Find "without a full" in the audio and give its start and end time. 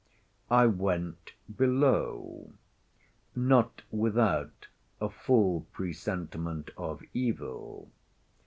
3.91-5.67